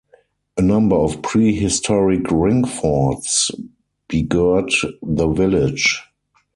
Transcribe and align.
A 0.57 0.63
number 0.63 0.95
of 0.95 1.21
prehistoric 1.21 2.23
ringforts 2.23 3.51
begird 4.07 4.73
the 5.03 5.27
village. 5.27 6.01